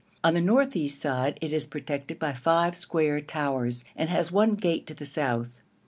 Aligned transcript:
On 0.23 0.33
the 0.33 0.41
north 0.41 0.75
east 0.75 0.99
side 0.99 1.37
it 1.41 1.53
is 1.53 1.67
protected 1.67 2.17
by 2.17 2.33
five 2.33 2.75
square 2.75 3.21
towers, 3.21 3.85
and 3.95 4.09
has 4.09 4.31
one 4.31 4.55
gate 4.55 4.87
to 4.87 4.95
the 4.95 5.05
south. 5.05 5.61